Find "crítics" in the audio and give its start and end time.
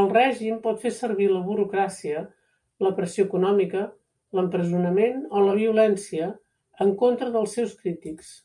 7.84-8.36